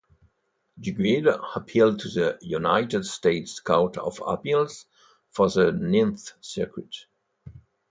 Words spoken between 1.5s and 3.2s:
appealed to the United